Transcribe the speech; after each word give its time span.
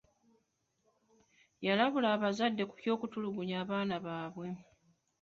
Yalabula 1.65 2.07
abazadde 2.15 2.63
ku 2.69 2.75
ky'okutulugunya 2.81 3.55
abaana 3.63 3.95
baabwe. 4.05 4.47